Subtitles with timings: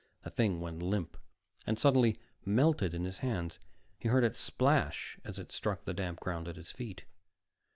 [0.23, 1.15] The thing went limp,
[1.67, 3.59] and suddenly melted in his hands.
[3.99, 7.05] He heard it splash as it struck the damp ground at his feet.